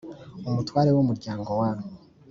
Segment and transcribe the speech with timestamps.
[0.49, 1.69] Umutware w umuryango wa